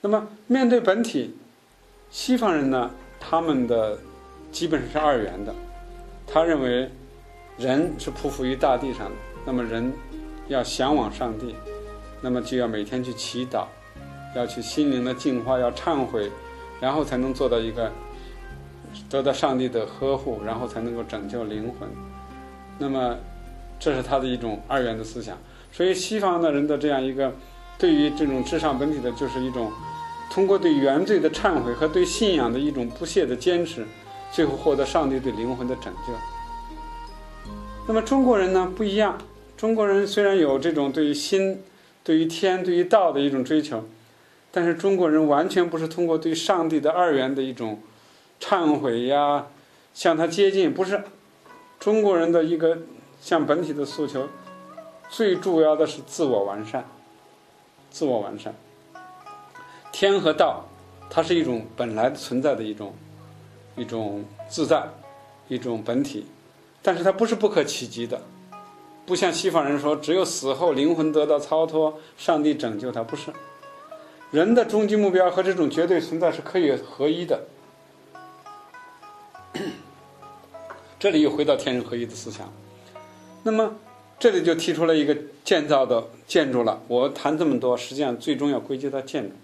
[0.00, 1.36] 那么面对本体，
[2.10, 3.98] 西方人呢，他们的
[4.52, 5.54] 基本上是二元的，
[6.26, 6.90] 他认为
[7.58, 9.92] 人是匍匐于大地上的，那么人
[10.46, 11.54] 要向往上帝，
[12.20, 13.66] 那么就要每天去祈祷，
[14.36, 16.30] 要去心灵的净化，要忏悔，
[16.80, 17.90] 然后才能做到一个
[19.10, 21.88] 得到上帝的呵护，然后才能够拯救灵魂。
[22.78, 23.16] 那么
[23.80, 25.36] 这是他的一种二元的思想。
[25.72, 27.34] 所以西方的人的这样一个
[27.78, 29.70] 对于这种至上本体的，就是一种
[30.30, 33.86] 通过对原罪的忏悔和对信仰的一种不懈的坚持，
[34.30, 36.12] 最后获得上帝对灵魂的拯救。
[37.86, 39.18] 那么中国人呢不一样，
[39.56, 41.62] 中国人虽然有这种对于心、
[42.04, 43.84] 对于天、对于道的一种追求，
[44.52, 47.80] 但是中国人完全不是通过对上帝的二元的一种
[48.40, 49.46] 忏悔呀，
[49.94, 51.02] 向他接近，不是
[51.80, 52.78] 中国人的一个
[53.20, 54.28] 向本体的诉求。
[55.08, 56.84] 最主要的是自我完善，
[57.90, 58.54] 自我完善。
[60.00, 60.64] 天和道，
[61.10, 62.94] 它是一种本来存在的一种
[63.74, 64.86] 一种自在，
[65.48, 66.24] 一种本体，
[66.80, 68.22] 但是它不是不可企及的，
[69.04, 73.32] 不像西方人说，只有死后灵魂得到超脱，上帝拯救他，不是。
[74.30, 77.42] 人的终极目标和这种绝对存在是可以合一的。
[81.00, 82.48] 这里又回到天人合一的思想，
[83.42, 83.74] 那么。
[84.20, 86.80] 这里就提出了一个建造的建筑了。
[86.88, 89.34] 我谈这么多，实际上最终要归结到建筑。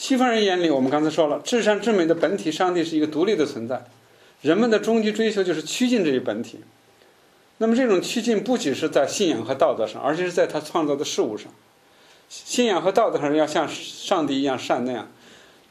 [0.00, 3.84] 西方人眼里，我们刚才说了，至善至美的本体上帝是一个独立的存在，
[4.40, 6.60] 人们的终极追求就是趋近这一本体。
[7.58, 11.52] 那么这种趋近不仅是在信仰和道德上，而且是在他创造的事物上。
[12.30, 15.06] 信仰和道德上要像上帝一样善那样，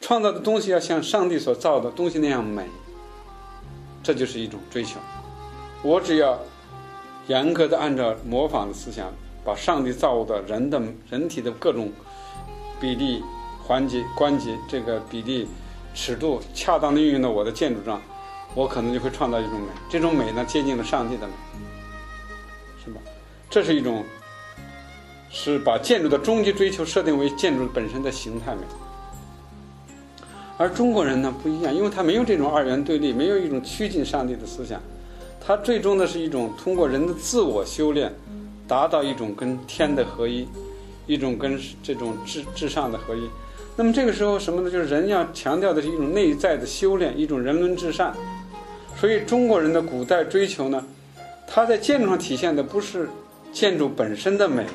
[0.00, 2.66] 创造的东西要像上帝所造的东西那样美。
[4.00, 5.00] 这就是一种追求。
[5.82, 6.38] 我只要。
[7.26, 9.12] 严格的按照模仿的思想，
[9.44, 11.92] 把上帝造物的人的人体的各种
[12.80, 13.22] 比例、
[13.70, 15.46] 环节、关节这个比例、
[15.94, 18.02] 尺度恰当的运用到我的建筑上，
[18.52, 19.68] 我可能就会创造一种美。
[19.88, 21.32] 这种美呢，接近了上帝的美，
[22.84, 23.00] 是吧？
[23.48, 24.04] 这是一种，
[25.30, 28.62] 是把建筑的终极追求设定为建筑本身的形态美。
[30.58, 34.80] 而中国人呢不一样，因为他没有这种二元对立，没有一种趋近上帝的思想。
[35.40, 38.12] 他最终的是一种通过人的自我修炼，
[38.66, 40.48] 达到一种跟天的合一，
[41.06, 43.30] 一种跟这种至至上的合一。
[43.76, 44.70] 那么这个时候什么呢？
[44.70, 48.14] 就是人要强调的是一种内在的修炼，一种人伦至善。
[48.96, 50.84] 所以中国人的古代追求呢，
[51.46, 53.08] 它在建筑上体现的不是
[53.52, 54.66] 建筑本身的美，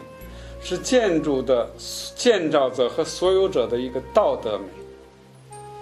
[0.61, 1.69] 是建筑的
[2.15, 4.65] 建造者和所有者的一个道德美，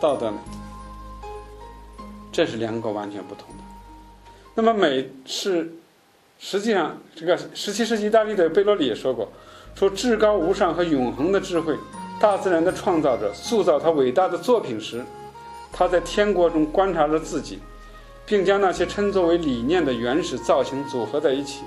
[0.01, 0.37] 道德美。
[2.31, 3.63] 这是两个完全不同的。
[4.55, 5.71] 那么美是，
[6.39, 9.31] 实际上这个十七世纪意大利的贝罗里也说过，
[9.75, 11.75] 说至高无上和永恒的智慧，
[12.19, 15.03] 大自然的创造者塑造他伟大的作品时，
[15.71, 17.59] 他在天国中观察着自己，
[18.25, 21.63] 并将那些称作为理念的原始造型组合在一起，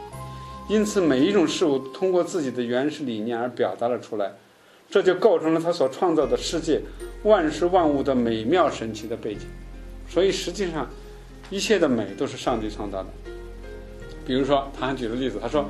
[0.69, 4.33] 因此每一种事物通过自己的原始理念而表达了出来，
[4.91, 6.81] 这就构成了他所创造的世界
[7.25, 9.47] 万事万物的美妙神奇的背景，
[10.09, 10.89] 所以实际上。
[11.49, 13.09] 一切的美都是上帝创造的。
[14.27, 15.65] 比如说，他还举了例子，他说，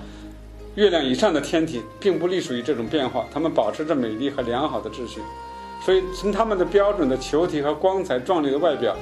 [0.76, 5.20] 月亮以上的天体并不隶属于这种变化，它们保持着美丽和良好的秩序。
[5.84, 8.96] 所以，从它们的标准的球体和光彩壮丽的外表，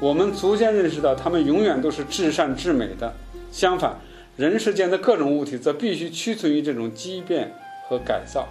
[0.00, 3.14] 我们逐渐认识到，它们永远都是至善至美的。
[3.52, 3.98] 相反，
[4.36, 7.52] 人世间的各种物体则必须屈从于这种畸变
[7.88, 8.48] 和改造。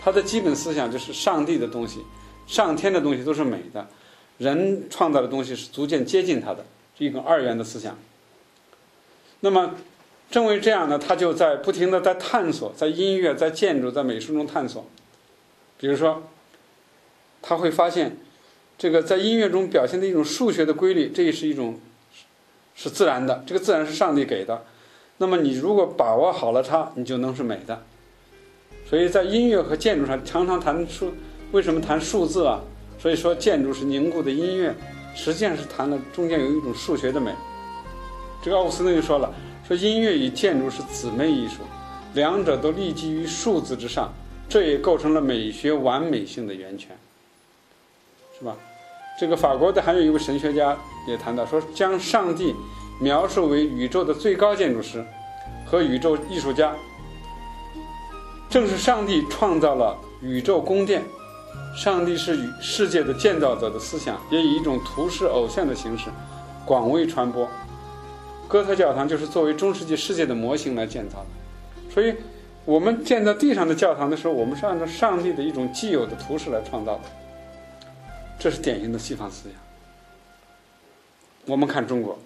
[0.00, 2.00] 它的基本思想就是：上帝的东西、
[2.46, 3.86] 上天的东西都是美的，
[4.38, 6.64] 人创造的东西是逐渐接近它的。
[6.98, 7.96] 是一个二元的思想。
[9.40, 9.74] 那么，
[10.30, 14.86] 正为这样呢，他就在不停的在探索，在音乐、在建筑、在美术中探索。
[15.76, 16.22] 比如说，
[17.42, 18.16] 他会发现，
[18.78, 21.80] 这个在音乐中表现的一种数学的规律，这也是一种
[22.74, 24.64] 是自然的，这个自然是上帝给的。
[25.18, 27.82] 那么你如果把握好了它，你就能是美的。
[28.88, 31.12] 所以在音乐和建筑上常常谈数，
[31.52, 32.60] 为什么谈数字啊？
[32.98, 34.74] 所以说建筑是凝固的音乐。
[35.12, 37.34] 实际上是谈了中间有一种数学的美。
[38.42, 39.34] 这个奥古斯丁就说了
[39.70, 41.58] ：“说音乐与建筑是姊妹艺术，
[42.14, 44.12] 两者都立基于数字之上，
[44.48, 46.88] 这也构成了美学完美性的源泉，
[48.36, 48.56] 是吧？”
[49.20, 50.76] 这个法国的还有一位神学家
[51.06, 52.52] 也谈到说：“将上帝
[53.00, 55.06] 描述为宇宙的最高建筑师
[55.64, 56.74] 和宇宙艺术家，
[58.48, 61.00] 正是上帝创造了宇宙宫殿。”
[61.78, 66.10] 上帝是与世界的建造者的思想，也以一种图式偶像的形式
[66.66, 67.48] 广为传播。
[68.50, 71.26] 哥特教堂就是作为中世纪世界的模型来建造的。
[71.94, 72.12] 所以，
[72.64, 77.02] 我们建造地上的教堂的时候，我们是按照上帝的一种既有的图式来创造的，
[78.40, 79.60] 这是典型的西方思想。
[81.46, 82.18] 我们看中国，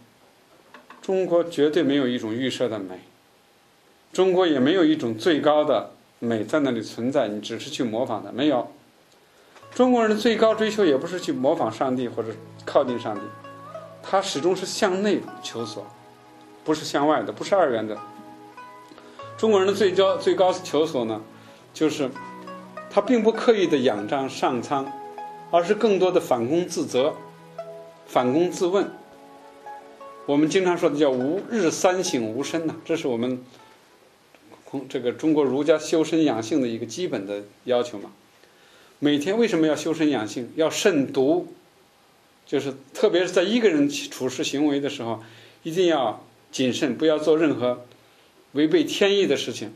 [1.03, 3.01] 中国绝对没有一种预设的美，
[4.11, 5.91] 中国也没有一种最高的
[6.21, 8.67] 美在那里存在，你只是去模仿的，没有。
[9.75, 12.31] 中国人的最高追求也不是去模仿上帝或者
[12.65, 13.21] 靠近上帝，
[14.03, 15.87] 他始终是向内求索，
[16.65, 17.99] 不是向外的，不是二元的。
[19.37, 21.21] 中国人的最高最高求索呢，
[21.73, 22.11] 就是
[22.91, 24.91] 他并不刻意的仰仗上苍，
[25.51, 27.15] 而是更多的反躬自责、
[28.07, 28.91] 反躬自问。
[30.27, 33.45] 我们经常说的叫“吾日三省吾身”呐，这是我们
[34.89, 38.11] 这个中国儒家修身养性的一个基本的要求嘛。
[39.01, 40.51] 每天为什么要修身养性？
[40.57, 41.49] 要慎独，
[42.47, 45.23] 就是特别是在一个人处事行为的时候，
[45.63, 47.85] 一定要谨慎，不要做任何
[48.53, 49.73] 违背天意的事情。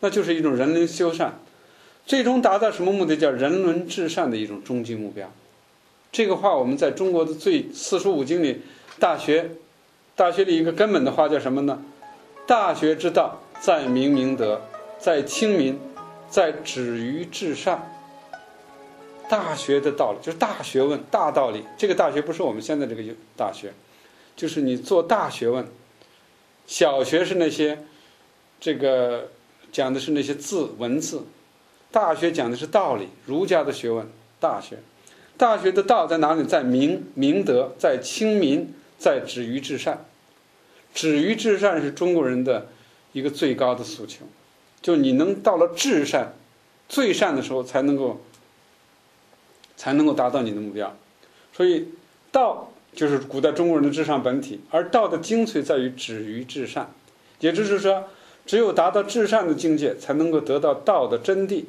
[0.00, 1.38] 那就是一种人伦修善，
[2.04, 3.16] 最终达到什么目的？
[3.16, 5.32] 叫人伦至善的一种终极目标。
[6.10, 8.54] 这个话我们在中国的最四书五经里，
[8.98, 9.44] 《大学》。
[10.16, 11.80] 大学里一个根本的话叫什么呢？
[12.48, 14.60] 大学之道，在明明德，
[14.98, 15.78] 在亲民，
[16.28, 17.94] 在止于至善。
[19.28, 21.62] 大学的道理就是大学问、大道理。
[21.76, 23.02] 这个大学不是我们现在这个
[23.36, 23.72] 大学，
[24.34, 25.64] 就是你做大学问。
[26.68, 27.84] 小学是那些
[28.60, 29.30] 这个
[29.72, 31.24] 讲的是那些字文字，
[31.90, 34.06] 大学讲的是道理，儒家的学问。
[34.38, 34.78] 大学，
[35.36, 36.44] 大学的道在哪里？
[36.44, 38.72] 在明明德，在亲民。
[38.98, 40.06] 在止于至善，
[40.92, 42.66] 止于至善是中国人的
[43.12, 44.24] 一个最高的诉求，
[44.82, 46.34] 就你能到了至善、
[46.88, 48.20] 最善的时候，才能够
[49.76, 50.92] 才能够达到你的目标。
[51.52, 51.86] 所以，
[52.32, 56.92] 道就是古代中国人的至上本体，而道的精髓在于止于至善，
[57.40, 58.04] 也就是说，
[58.46, 61.64] 只有达到至善的境界，才能够得到道的真谛。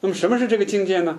[0.00, 1.18] 那么，什么是这个境界呢？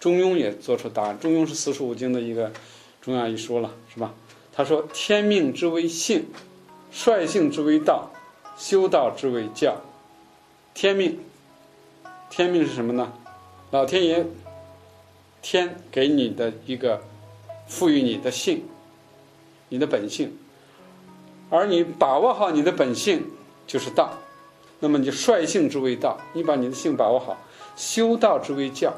[0.00, 1.18] 中庸也做出答案。
[1.18, 2.52] 中庸是四书五经的一个
[3.00, 4.12] 重要一说了，是吧？
[4.52, 6.26] 他说：“天命之为性，
[6.92, 8.12] 率性之为道，
[8.56, 9.80] 修道之为教。
[10.74, 11.18] 天命，
[12.30, 13.12] 天命是什么呢？
[13.70, 14.24] 老天爷
[15.42, 17.02] 天给你的一个
[17.66, 18.64] 赋予你的性，
[19.68, 20.36] 你的本性，
[21.50, 23.24] 而你把握好你的本性
[23.66, 24.18] 就是道。
[24.80, 27.38] 那么你率性之为道，你把你的性把握好，
[27.76, 28.92] 修道之为教。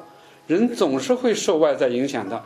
[0.47, 2.45] 人总是会受外在影响的。”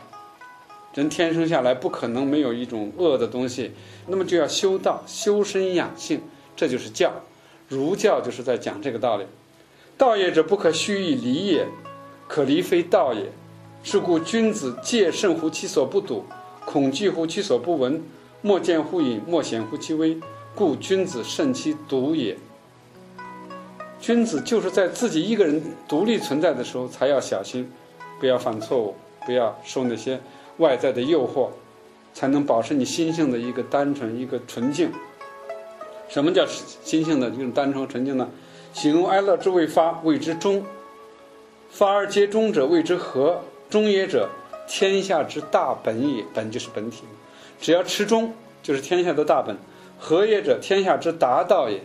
[0.93, 3.71] 人天生下来不可能没有一种恶的东西，
[4.07, 6.21] 那么就要修道、修身养性，
[6.55, 7.13] 这就是教。
[7.69, 9.25] 儒教就是在讲这个道理。
[9.97, 11.65] 道也者，不可虚以离也，
[12.27, 13.31] 可离非道也。
[13.83, 16.23] 是故君子戒慎乎其所不睹，
[16.65, 18.03] 恐惧乎其所不闻，
[18.41, 20.19] 莫见乎隐，莫显乎其微。
[20.53, 22.37] 故君子慎其独也。
[23.99, 27.71] 君子就是在自己一个人独立存在的时候，才要小心，
[28.19, 28.95] 不要犯错误，
[29.25, 30.19] 不要受那些。
[30.57, 31.47] 外在的诱惑，
[32.13, 34.91] 才能保持你心性的一个单纯、一个纯净。
[36.07, 38.29] 什么叫心性的一种单纯和纯净呢？
[38.73, 40.61] 喜怒哀乐之未发，谓之中；
[41.69, 43.41] 发而皆中者，谓之和。
[43.71, 44.29] 中也者，
[44.67, 46.23] 天下之大本也。
[46.33, 47.05] 本就是本体，
[47.59, 49.57] 只要持中，就是天下的大本。
[49.97, 51.81] 和也者，天下之达道也。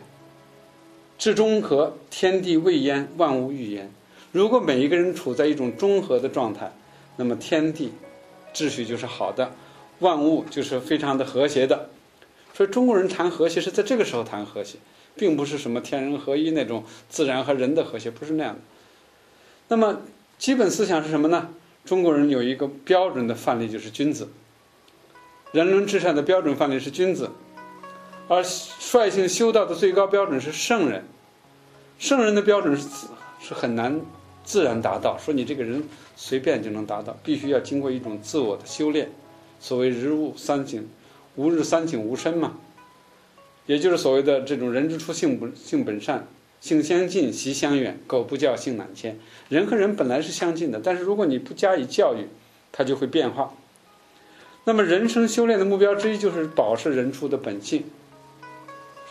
[1.17, 3.91] 至中和，天地未焉，万物欲焉。
[4.33, 6.73] 如果每一个人处在一种中和的状态，
[7.17, 7.93] 那么天地。
[8.53, 9.53] 秩序就是好的，
[9.99, 11.91] 万物就是非常的和谐的，
[12.55, 14.79] 所以中国人谈和谐是在这个时候谈和谐，
[15.15, 18.61] 并不是什么天人合一那种自然和人的和谐，不是那样的。
[19.69, 20.01] 那么
[20.39, 21.51] 基本思想是什么呢？
[21.87, 24.29] 中国人有一个标准的范例就是君子，
[25.53, 27.31] 人伦至善的标准范例是君子，
[28.29, 31.05] 而率性修道的最高标准是圣人，
[31.99, 32.89] 圣人的标准是
[33.41, 34.01] 是很难。
[34.45, 35.83] 自然达到，说你这个人
[36.15, 39.11] 随便就能达到，必须要经过一种自我的修炼。
[39.59, 40.87] 所谓“日物三省，
[41.35, 42.53] 吾日三省吾身”嘛，
[43.67, 46.29] 也就是所谓的这种“人之初，性本性本善，
[46.61, 49.19] 性相近，习相远，苟不教，性乃迁”。
[49.49, 52.27] 人和人本来是相近的，但是如果你不加以教育，
[52.73, 53.55] 它就会变化。
[54.65, 57.85] 那么，人生修炼的目标之一就是保持人初的本性，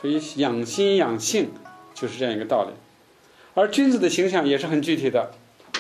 [0.02, 1.50] 所以养心养性
[1.94, 2.72] 就是这样一个道理。
[3.54, 5.32] 而君子的形象也是很具体的。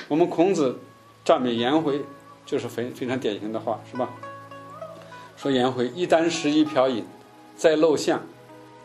[0.07, 0.79] 我们孔子
[1.25, 1.99] 赞美颜回，
[2.45, 4.13] 就是非非常典型的话，是吧？
[5.35, 7.03] 说颜回一箪食，一瓢饮，
[7.57, 8.21] 在陋巷，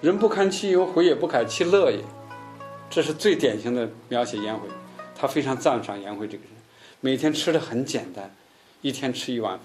[0.01, 1.99] 人不堪其忧，回也不改其乐也。
[2.91, 4.69] 这是最典型的描写颜回。
[5.15, 6.53] 他非常赞赏颜回这个人，
[7.01, 8.35] 每天吃的很简单，
[8.81, 9.61] 一天吃一碗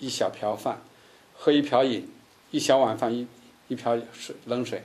[0.00, 0.80] 一小瓢饭，
[1.34, 2.10] 喝一瓢饮，
[2.50, 3.26] 一小碗饭一
[3.68, 4.82] 一瓢水冷水，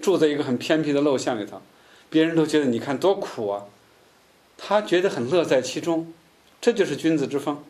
[0.00, 1.60] 住在一个很偏僻的陋巷里头。
[2.08, 3.64] 别人都觉得你看多苦啊，
[4.56, 6.12] 他觉得很乐在其中，
[6.60, 7.62] 这就是君子之风。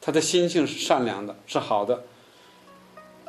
[0.00, 2.02] 他的心性是善良的，是好的。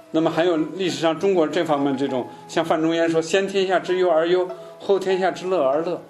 [0.10, 4.50] 那么还有历史上中国这方面这种，像范仲淹说：“先天下之忧而忧，
[4.84, 6.02] 后天下之乐而乐。”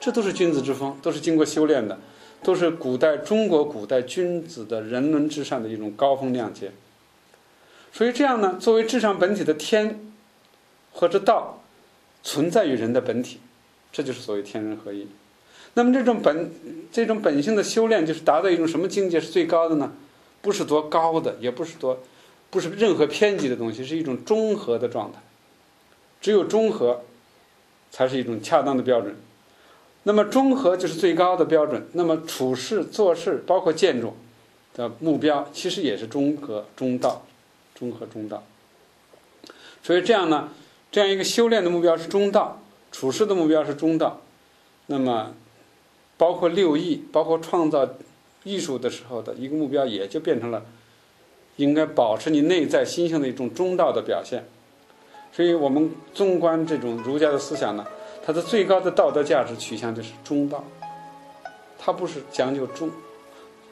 [0.00, 1.98] 这都是君子之风，都是经过修炼的，
[2.44, 6.70] 都是古代中国古代君子的人伦至上的一种高风亮节。
[7.92, 10.12] 所以这样呢，作为至上本体的天，
[10.92, 11.62] 或者道，
[12.22, 13.40] 存在于人的本体，
[13.90, 15.08] 这就是所谓天人合一。
[15.74, 16.52] 那么这种本
[16.92, 19.92] 这种本性的修炼，就是达到一种什么境界是最高的呢？
[20.40, 21.98] 不是多高的，也不是多。
[22.50, 25.18] 不是任何偏激的东西，是一种中和的状态。
[26.20, 27.02] 只有中和，
[27.90, 29.16] 才是一种恰当的标准。
[30.04, 31.86] 那么中和就是最高的标准。
[31.92, 34.14] 那么处事做事，包括建筑
[34.74, 37.26] 的目标，其实也是中和中道，
[37.74, 38.42] 中和中道。
[39.82, 40.50] 所以这样呢，
[40.90, 44.20] 这样一个修炼的目标是中道，处事的目标是中道。
[44.86, 45.34] 那么
[46.16, 47.88] 包括六艺，包括创造
[48.44, 50.64] 艺术的时候的一个目标，也就变成了。
[51.56, 54.44] 应该保持你内在心性的一种中道的表现，
[55.38, 57.86] 所以我们纵观这种儒家的思想呢，
[58.26, 60.64] 它的最高的道德价值取向就是中道，
[61.78, 62.90] 它不是讲究中，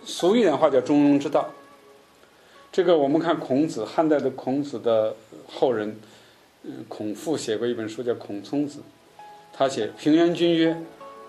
[0.04, 1.50] 俗一点话叫中庸之道。
[2.70, 5.16] 这个我们看孔子，汉代的孔子的
[5.48, 5.98] 后人，
[6.62, 8.78] 嗯，孔父写过一本书叫《孔聪子》，
[9.52, 10.80] 他写平原君曰：“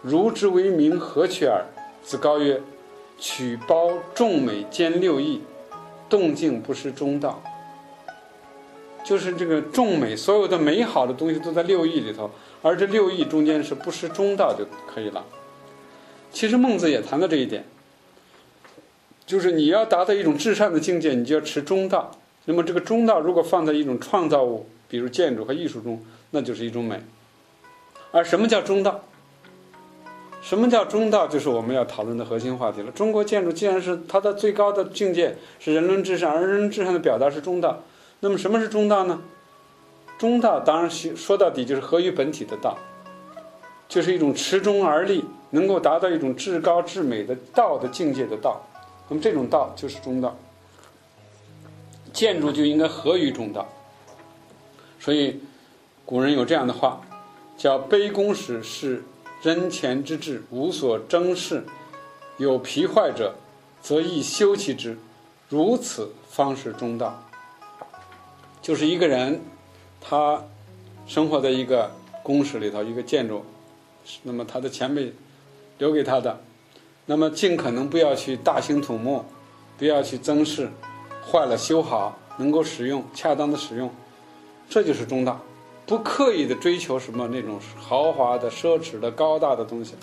[0.04, 1.66] 儒之为名何取耳？”
[2.06, 2.62] 子高曰
[3.18, 5.42] ：“取包众美兼六艺。”
[6.08, 7.42] 动静不失中道，
[9.08, 12.30] 就是这个众美，所有的美好的东西都在六艺里头，
[12.62, 15.24] 而这六艺中间是不失中道就可以了。
[16.30, 17.64] 其实孟子也谈到这一点，
[19.26, 22.12] 就是你要达到一种至善的境界，你就要持中道。
[22.44, 27.02] 那么这个中道如果放在一种创造物，比如建筑和艺术中，那就是一种美。
[28.12, 29.06] 而什么叫中道？
[30.42, 31.28] 什么叫中道？
[31.28, 32.92] 就是我们要讨论的核心话题了。
[32.92, 37.84] 中国建筑既然是它的最高的境界是人伦至善，而人伦至善的表达是中道，
[38.20, 39.22] 那么什么是中道呢？
[40.18, 42.78] 中道当然说到底就是合于本体的道，
[43.88, 48.62] 就是一种持中而立，能够达到一种至高至美的道的境界的道。
[49.10, 50.36] 那么这种道就是中道，
[52.12, 53.68] 建筑就应该合于中道。
[55.00, 55.40] 所以
[56.06, 57.02] 古人有这样的话，
[57.58, 59.04] 叫“卑躬时是”。
[59.44, 61.64] 人前之志无所争事，
[62.38, 63.36] 有疲坏者，
[63.84, 64.98] 则宜修其之，
[65.48, 67.24] 如此方是中道。
[68.62, 69.42] 就是一个人，
[70.02, 70.44] 他
[71.06, 71.92] 生活在一个
[72.24, 73.44] 宫室里头，一个建筑，
[74.24, 75.14] 那么他的前辈
[75.78, 76.42] 留给他的，
[77.06, 79.24] 那么尽可能不要去大兴土木，
[79.78, 80.70] 不要去增饰，
[81.26, 83.90] 坏了修好，能够使用，恰当的使用，
[84.70, 85.40] 这就是中道。
[85.86, 89.96] 不刻意的追求什么那种豪华的、奢侈的、高大的东西，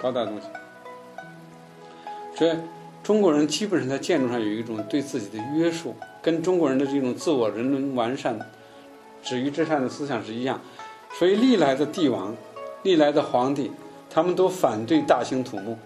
[0.00, 0.46] 高大的东西。
[2.34, 2.56] 所以
[3.02, 8.38] 中国人基本上在建筑上有一种对自己的约束，跟中国人的这种自我人伦完善、
[9.22, 10.60] 止于至善的思想是一样。
[11.18, 12.34] 所以历来的帝王、
[12.84, 13.70] 历来的皇帝，
[14.08, 15.76] 他们都反对大兴土木，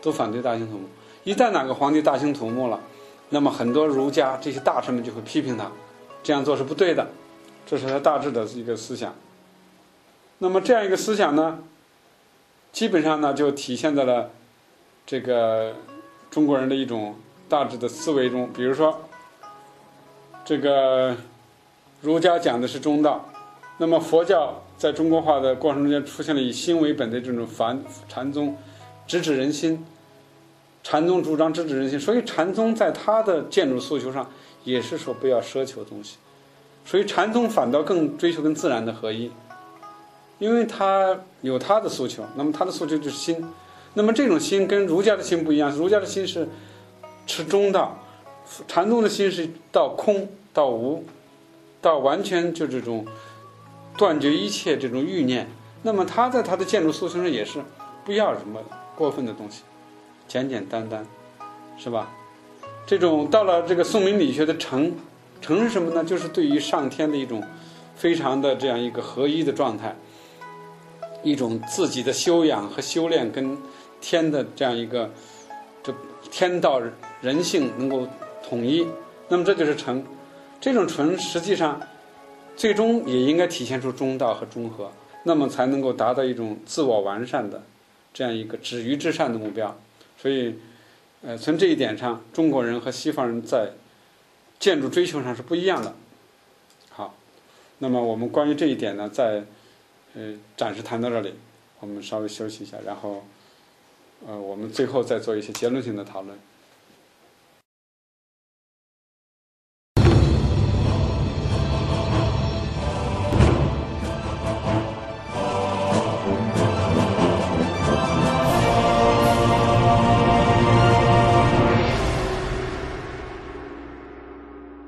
[0.00, 0.88] 都反对大兴土木。
[1.24, 2.80] 一旦哪个皇帝大兴土木了，
[3.28, 5.70] 那么很多儒家这些大臣们就会批评他，
[6.22, 7.06] 这样做是不对的。
[7.66, 9.14] 这是他大致的一个思想。
[10.38, 11.58] 那么这样一个思想呢，
[12.72, 14.30] 基本上呢就体现在了
[15.06, 15.74] 这个
[16.30, 17.14] 中国人的一种
[17.48, 18.48] 大致的思维中。
[18.54, 19.02] 比如说，
[20.50, 21.16] 这个
[22.00, 23.24] 儒家讲的是中道，
[23.78, 28.56] 那么佛教在中国化的过程中间出现了以心为本的这种禅禅宗，
[29.06, 29.86] 直指人心。
[30.82, 34.28] 禅宗主张直指人心，所以禅宗在他的建筑诉求上
[34.64, 36.16] 也是说不要奢求东西。
[36.84, 39.30] 所以禅宗反倒更追求跟自然的合一，
[40.40, 43.46] 因为他有他的诉求，那么他的诉求就是心，
[43.94, 46.48] 那么这种心跟儒家的心不一样，儒家的心是
[47.24, 47.96] 持中道，
[48.66, 51.04] 禅宗的心是到空到无，
[51.80, 53.06] 到完全就这种
[53.96, 55.48] 断绝一切这种欲念，
[55.82, 57.62] 那么他在他的建筑诉求上也是
[58.04, 58.60] 不要什么
[58.96, 59.62] 过分的东西，
[60.26, 61.06] 简简单单，
[61.78, 62.10] 是吧？
[62.86, 64.92] 这种到了这个宋明理学的诚。
[65.42, 66.04] 诚是什么呢？
[66.04, 67.42] 就是对于上天的一种
[67.96, 69.96] 非常的这样一个合一的状态，
[71.22, 73.56] 一种自己的修养和修炼跟
[74.02, 75.10] 天的这样一个
[75.82, 75.94] 这
[76.30, 76.78] 天道
[77.22, 78.06] 人性能够
[78.46, 78.86] 统一，
[79.28, 80.04] 那么这就是诚。
[80.60, 81.80] 这种纯实际上
[82.56, 84.92] 最终也应该体现出中道和中和，
[85.24, 87.62] 那么才能够达到一种自我完善的
[88.12, 89.76] 这样一个止于至善的目标。
[90.16, 90.54] 所以，
[91.22, 93.70] 呃，从这一点上，中国人和西方人在。
[94.60, 95.94] 建筑追求上是不一样的。
[96.90, 97.14] 好，
[97.78, 99.42] 那么我们关于这一点呢，在
[100.14, 101.32] 呃，暂时谈到这里，
[101.80, 103.24] 我们稍微休息一下，然后，
[104.26, 106.38] 呃，我们最后再做一些结论性的讨论。